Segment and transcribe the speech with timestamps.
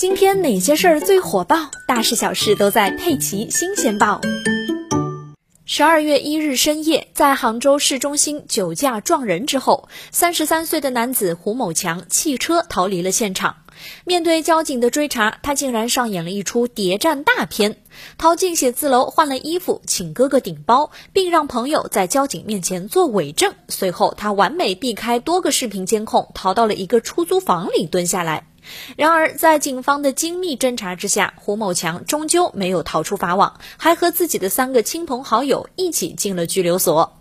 [0.00, 1.70] 今天哪些事儿最火爆？
[1.86, 4.18] 大事小事都在《佩奇新鲜报》。
[5.66, 13.56] 十二月一日深夜，在杭州市中心酒驾撞人之后，三十三岁的男子胡某强弃车逃离了现场。
[14.06, 17.76] 面对交警的追查，他竟然上演了一出谍战大片，
[18.16, 23.52] 逃进写字楼换了衣服，请哥哥顶包，并让朋友在交警面前做伪证。
[23.68, 28.46] 随后，他完美避开多个视频监控，逃到了一个出租房里蹲下来。
[28.96, 37.16] 然而，在警方的精密侦查之下，胡某强终究没有逃出法网，还和自己的三个亲朋好友一起进了拘留所。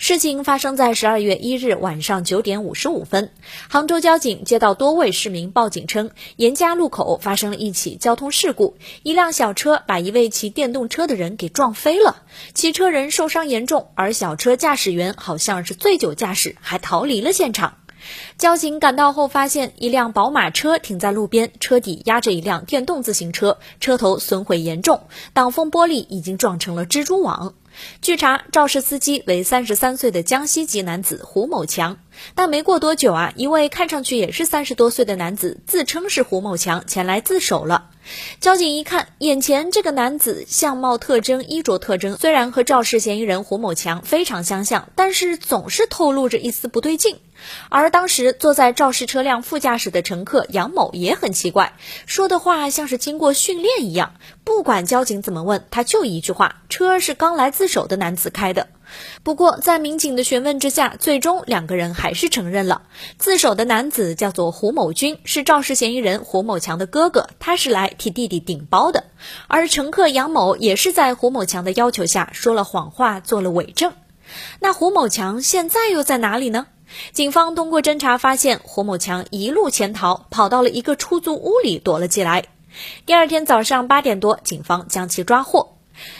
[0.00, 3.32] 事情发生在十二月一日晚上九点五十五分，
[3.68, 12.22] 杭州交警接到多位市民报警称，严家路口发生了一起交通事故，一辆小车把一位骑电动车的人给撞飞了，
[12.54, 17.78] 骑车人受伤严重，而小车驾驶员好像是醉酒驾驶，还逃离了现场。
[18.36, 27.54] 交警赶到后，发现一辆宝马车停在路边，车底压着一辆电动自行车，车头损毁严重，挡风玻璃已经撞成了蜘蛛网。
[28.02, 31.98] 据查，肇事司机为三十三岁的江西籍男子胡某强。
[32.34, 37.90] 但没过多久啊，一位看上去也是三十多岁的男子，自称是胡某强，前来自首了。
[38.40, 47.18] 交警一看，眼前这个男子相貌特征、衣着特征虽然和肇事嫌疑人胡某强非常相像，但是总是透露着一丝不对劲。
[47.68, 51.74] 而当时坐在肇事车辆副驾驶的乘客杨某也很奇怪，
[52.06, 58.68] 说的话像是经过训练一样，不管交警怎么问，他就一句话：车是刚来自首的男子开的。
[59.22, 62.82] 不过，在民警的询问之下，最终两个人还是承认了，
[63.18, 69.04] 自首的男子叫做胡某军，是肇事嫌疑人胡某强的哥哥，他是来替弟弟顶包的。
[69.46, 73.92] 而乘客杨某也是在胡某强的要求下说了谎话，做了伪证。
[74.60, 76.66] 那胡某强现在又在哪里呢？
[77.12, 82.46] 警方通过侦查发现，胡某强一路潜逃，跑到了一个出租屋里躲了起来。
[83.06, 85.77] 第二天早上八点多，警方将其抓获。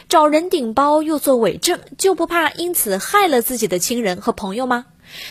[0.08, 4.86] 找人顶包又做伪证，就不怕因此害了自己的亲人和朋友吗？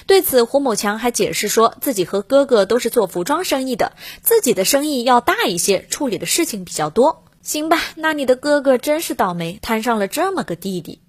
[0.08, 7.24] 对此，胡某强还解释说自己和哥哥都是做服装生意的，自己的生意要大一些，处理的事情比较多。
[7.44, 11.02] 行吧，那你的哥哥真是倒霉，摊上了这么个弟弟。